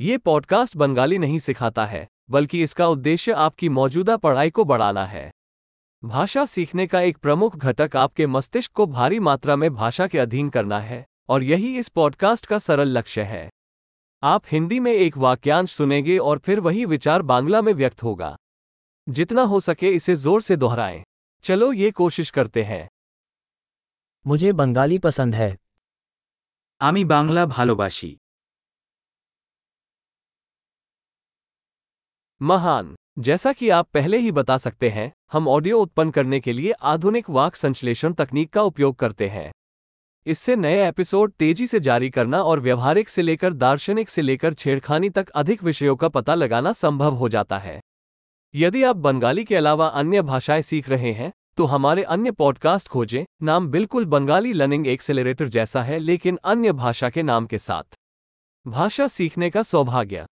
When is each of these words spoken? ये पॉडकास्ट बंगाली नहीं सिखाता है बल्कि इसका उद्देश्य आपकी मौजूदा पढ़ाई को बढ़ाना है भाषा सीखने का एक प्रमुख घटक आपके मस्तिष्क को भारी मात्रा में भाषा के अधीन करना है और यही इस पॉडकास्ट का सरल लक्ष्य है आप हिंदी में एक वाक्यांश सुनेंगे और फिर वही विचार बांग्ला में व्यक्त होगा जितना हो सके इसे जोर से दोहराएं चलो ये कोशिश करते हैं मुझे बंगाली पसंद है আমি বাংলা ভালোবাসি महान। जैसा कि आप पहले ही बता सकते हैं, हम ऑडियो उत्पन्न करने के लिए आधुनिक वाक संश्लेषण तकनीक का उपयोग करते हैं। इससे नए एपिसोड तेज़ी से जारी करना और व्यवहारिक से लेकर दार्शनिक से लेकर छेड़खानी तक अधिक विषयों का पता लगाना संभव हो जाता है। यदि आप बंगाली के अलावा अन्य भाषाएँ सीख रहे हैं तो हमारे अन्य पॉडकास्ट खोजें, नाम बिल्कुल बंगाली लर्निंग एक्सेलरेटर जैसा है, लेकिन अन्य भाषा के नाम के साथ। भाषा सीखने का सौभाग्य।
ये 0.00 0.16
पॉडकास्ट 0.18 0.76
बंगाली 0.76 1.16
नहीं 1.18 1.38
सिखाता 1.38 1.84
है 1.86 2.06
बल्कि 2.30 2.62
इसका 2.62 2.86
उद्देश्य 2.88 3.32
आपकी 3.32 3.68
मौजूदा 3.68 4.16
पढ़ाई 4.16 4.50
को 4.50 4.64
बढ़ाना 4.64 5.04
है 5.04 5.30
भाषा 6.02 6.44
सीखने 6.44 6.86
का 6.86 7.00
एक 7.00 7.16
प्रमुख 7.16 7.56
घटक 7.56 7.96
आपके 7.96 8.26
मस्तिष्क 8.26 8.72
को 8.72 8.86
भारी 8.86 9.18
मात्रा 9.18 9.56
में 9.56 9.74
भाषा 9.74 10.06
के 10.06 10.18
अधीन 10.18 10.48
करना 10.48 10.78
है 10.80 11.04
और 11.28 11.42
यही 11.42 11.74
इस 11.78 11.88
पॉडकास्ट 11.88 12.46
का 12.46 12.58
सरल 12.58 12.96
लक्ष्य 12.98 13.22
है 13.22 13.48
आप 14.22 14.42
हिंदी 14.52 14.80
में 14.80 14.92
एक 14.92 15.16
वाक्यांश 15.16 15.72
सुनेंगे 15.72 16.18
और 16.18 16.38
फिर 16.38 16.60
वही 16.60 16.84
विचार 16.84 17.22
बांग्ला 17.22 17.62
में 17.62 17.72
व्यक्त 17.72 18.02
होगा 18.02 18.36
जितना 19.06 19.42
हो 19.42 19.60
सके 19.60 19.90
इसे 19.90 20.16
जोर 20.16 20.42
से 20.42 20.56
दोहराएं 20.56 21.02
चलो 21.44 21.72
ये 21.72 21.90
कोशिश 21.90 22.30
करते 22.30 22.62
हैं 22.62 22.88
मुझे 24.26 24.52
बंगाली 24.52 24.98
पसंद 24.98 25.34
है 25.34 25.56
আমি 26.80 27.02
বাংলা 27.04 27.42
ভালোবাসি 27.48 28.10
महान। 32.42 32.94
जैसा 33.18 33.52
कि 33.52 33.68
आप 33.68 33.88
पहले 33.94 34.18
ही 34.18 34.32
बता 34.32 34.58
सकते 34.58 34.90
हैं, 34.90 35.12
हम 35.32 35.48
ऑडियो 35.48 35.80
उत्पन्न 35.80 36.10
करने 36.10 36.40
के 36.40 36.52
लिए 36.52 36.72
आधुनिक 36.72 37.30
वाक 37.30 37.56
संश्लेषण 37.56 38.12
तकनीक 38.12 38.50
का 38.50 38.62
उपयोग 38.62 38.96
करते 38.96 39.28
हैं। 39.28 39.52
इससे 40.26 40.56
नए 40.56 40.88
एपिसोड 40.88 41.32
तेज़ी 41.32 41.66
से 41.66 41.80
जारी 41.80 42.10
करना 42.10 42.42
और 42.42 42.60
व्यवहारिक 42.60 43.08
से 43.08 43.22
लेकर 43.22 43.52
दार्शनिक 43.52 44.08
से 44.08 44.22
लेकर 44.22 44.54
छेड़खानी 44.54 45.10
तक 45.10 45.28
अधिक 45.28 45.62
विषयों 45.62 45.96
का 45.96 46.08
पता 46.08 46.34
लगाना 46.34 46.72
संभव 46.72 47.14
हो 47.14 47.28
जाता 47.28 47.58
है। 47.58 47.80
यदि 48.54 48.82
आप 48.82 48.96
बंगाली 48.96 49.44
के 49.44 49.56
अलावा 49.56 49.86
अन्य 49.86 50.22
भाषाएँ 50.22 50.62
सीख 50.62 50.88
रहे 50.88 51.12
हैं 51.12 51.32
तो 51.56 51.64
हमारे 51.64 52.02
अन्य 52.02 52.30
पॉडकास्ट 52.30 52.88
खोजें, 52.88 53.24
नाम 53.42 53.68
बिल्कुल 53.68 54.04
बंगाली 54.04 54.52
लर्निंग 54.52 54.86
एक्सेलरेटर 54.86 55.48
जैसा 55.48 55.82
है, 55.82 55.98
लेकिन 55.98 56.38
अन्य 56.44 56.72
भाषा 56.72 57.10
के 57.10 57.22
नाम 57.22 57.46
के 57.46 57.58
साथ। 57.58 57.96
भाषा 58.66 59.08
सीखने 59.08 59.50
का 59.50 59.62
सौभाग्य। 59.62 60.28